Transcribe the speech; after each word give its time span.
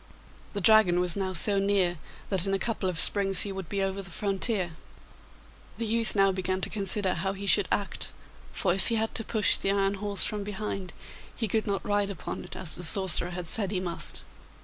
The 0.53 0.61
Dragon 0.61 0.99
was 0.99 1.15
now 1.15 1.31
so 1.33 1.59
near 1.59 1.99
that 2.29 2.47
in 2.47 2.55
a 2.55 2.57
couple 2.57 2.89
of 2.89 2.99
springs 2.99 3.41
he 3.43 3.51
would 3.51 3.69
be 3.69 3.83
over 3.83 4.01
the 4.01 4.09
frontier. 4.09 4.71
The 5.77 5.85
youth 5.85 6.15
now 6.15 6.31
began 6.31 6.59
to 6.61 6.71
consider 6.71 7.13
how 7.13 7.33
he 7.33 7.45
should 7.45 7.67
act, 7.71 8.11
for 8.51 8.73
if 8.73 8.87
he 8.87 8.95
had 8.95 9.13
to 9.13 9.23
push 9.23 9.59
the 9.59 9.69
iron 9.69 9.93
horse 9.93 10.23
from 10.25 10.43
behind 10.43 10.91
he 11.35 11.47
could 11.47 11.67
not 11.67 11.85
ride 11.87 12.09
upon 12.09 12.43
it 12.43 12.55
as 12.55 12.73
the 12.75 12.81
sorcerer 12.81 13.29
had 13.29 13.45
said 13.45 13.69
he 13.69 13.79
must. 13.79 14.23